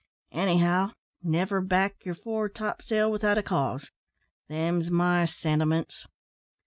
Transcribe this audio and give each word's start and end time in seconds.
Anyhow, 0.31 0.93
never 1.21 1.61
back 1.61 2.03
yer 2.05 2.15
fore 2.15 2.49
topsail 2.49 3.11
without 3.11 3.37
a 3.37 3.43
cause 3.43 3.91
them's 4.49 4.89
my 4.89 5.27
sentiments." 5.27 6.07